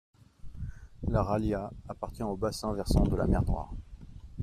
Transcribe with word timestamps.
La 1.07 1.21
Ralja 1.21 1.69
appartient 1.87 2.23
au 2.23 2.35
bassin 2.35 2.73
versant 2.73 3.03
de 3.03 3.15
la 3.15 3.27
mer 3.27 3.43
Noire. 3.43 3.69